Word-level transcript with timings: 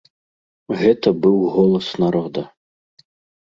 Гэта 0.79 1.13
быў 1.25 1.35
голас 1.59 1.91
народа. 2.05 2.47